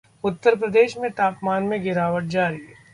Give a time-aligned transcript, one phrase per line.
[0.23, 2.57] उत्तर प्रदेश में तापमान में गिरावट जारी